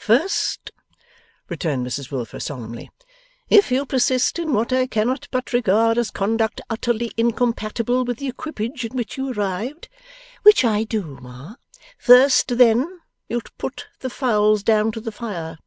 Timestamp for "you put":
13.28-13.88